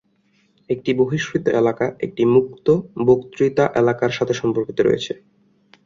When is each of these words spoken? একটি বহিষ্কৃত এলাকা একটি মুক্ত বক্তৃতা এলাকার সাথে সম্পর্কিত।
একটি 0.69 0.91
বহিষ্কৃত 0.99 1.45
এলাকা 1.61 1.85
একটি 2.05 2.23
মুক্ত 2.35 2.67
বক্তৃতা 3.07 3.65
এলাকার 3.75 4.11
সাথে 4.11 4.33
সম্পর্কিত। 4.33 4.79